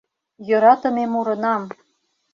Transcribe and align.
Йӧратыме 0.47 1.03
мурынам. 1.13 1.61